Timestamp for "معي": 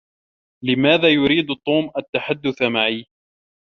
2.61-3.05